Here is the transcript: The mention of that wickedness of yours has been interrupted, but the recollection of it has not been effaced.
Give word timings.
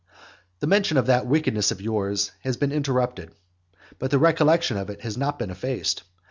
The 0.61 0.65
mention 0.65 0.97
of 0.97 1.05
that 1.05 1.27
wickedness 1.27 1.69
of 1.69 1.79
yours 1.79 2.31
has 2.39 2.57
been 2.57 2.71
interrupted, 2.71 3.35
but 3.99 4.09
the 4.09 4.17
recollection 4.17 4.77
of 4.77 4.89
it 4.89 5.01
has 5.01 5.15
not 5.15 5.37
been 5.37 5.51
effaced. 5.51 6.01